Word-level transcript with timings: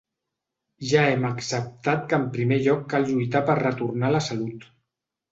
Ja 0.91 1.01
hem 1.09 1.25
acceptat 1.27 2.07
que 2.13 2.17
en 2.21 2.25
primer 2.37 2.57
lloc 2.67 2.81
cal 2.93 3.05
lluitar 3.09 3.41
per 3.51 3.57
retornar 3.59 4.11
la 4.15 4.23
salut. 4.29 4.65